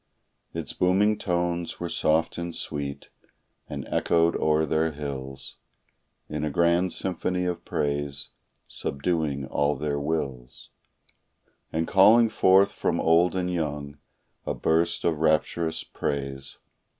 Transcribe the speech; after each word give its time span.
Its 0.51 0.73
booming 0.73 1.15
tones 1.15 1.79
were 1.79 1.87
soft 1.87 2.39
and 2.39 2.55
sweet, 2.55 3.09
and 3.69 3.87
echoed 3.87 4.35
o'er 4.35 4.65
their 4.65 4.93
hills 4.93 5.57
In 6.27 6.43
a 6.43 6.49
grand 6.49 6.91
symphony 6.91 7.45
of 7.45 7.63
praise, 7.65 8.29
subduing 8.67 9.45
all 9.45 9.75
their 9.75 9.99
wills, 9.99 10.71
And 11.71 11.87
calling 11.87 12.29
forth 12.29 12.71
from 12.71 12.99
old 12.99 13.35
and 13.35 13.53
young 13.53 13.99
a 14.43 14.55
burst 14.55 15.03
of 15.03 15.19
rapturous 15.19 15.83
praise. 15.83 16.57